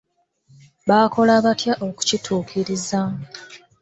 [0.87, 2.99] Baakola baatya okukituukiriza?